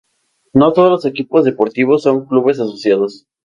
[0.55, 3.27] No todos los equipos deportivos son clubes asociados.